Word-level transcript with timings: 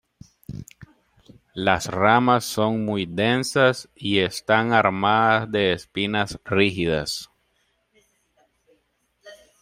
Las 1.53 1.85
ramas 1.85 2.43
son 2.43 2.83
muy 2.85 3.05
densas 3.05 3.87
y 3.93 4.17
están 4.17 4.73
armadas 4.73 5.51
de 5.51 5.73
espinas 5.73 6.39
rígidas. 6.43 7.29